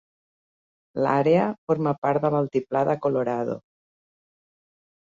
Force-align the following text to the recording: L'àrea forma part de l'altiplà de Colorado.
L'àrea 1.07 1.43
forma 1.69 1.95
part 2.07 2.25
de 2.25 2.33
l'altiplà 2.39 2.85
de 2.93 2.99
Colorado. 3.07 3.63